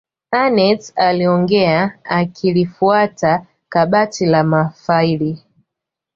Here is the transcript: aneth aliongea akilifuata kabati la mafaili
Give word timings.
aneth 0.31 0.91
aliongea 0.95 1.99
akilifuata 2.03 3.45
kabati 3.69 4.25
la 4.25 4.43
mafaili 4.43 5.43